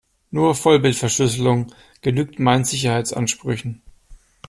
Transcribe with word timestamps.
Nur 0.31 0.55
Vollbitverschlüsselung 0.55 1.67
genügt 2.01 2.39
meinen 2.39 2.63
Sicherheitsansprüchen. 2.63 3.83